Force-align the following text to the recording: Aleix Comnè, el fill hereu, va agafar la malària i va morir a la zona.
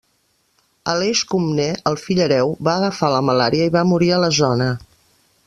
Aleix 0.93 1.21
Comnè, 1.33 1.67
el 1.91 1.99
fill 2.05 2.23
hereu, 2.25 2.55
va 2.69 2.75
agafar 2.81 3.11
la 3.17 3.21
malària 3.29 3.69
i 3.69 3.75
va 3.77 3.85
morir 3.93 4.11
a 4.17 4.21
la 4.27 4.33
zona. 4.41 4.73